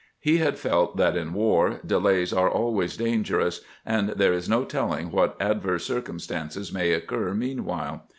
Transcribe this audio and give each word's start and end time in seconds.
He 0.19 0.39
had 0.39 0.57
felt 0.57 0.97
that 0.97 1.15
in 1.15 1.31
war 1.31 1.79
delays 1.85 2.33
are 2.33 2.49
always 2.49 2.97
danger 2.97 3.39
ous, 3.39 3.61
and 3.85 4.09
there 4.09 4.33
is 4.33 4.49
no 4.49 4.65
telling 4.65 5.11
what 5.11 5.37
adverse 5.39 5.85
circumstances 5.85 6.73
may 6.73 6.91
occur 6.93 7.35
meanwhile. 7.35 8.05